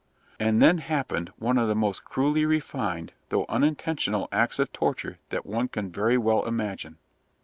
[0.39, 5.45] And then happened one of the most cruelly refined, though unintentional, acts of torture that
[5.45, 6.97] one can very well imagine.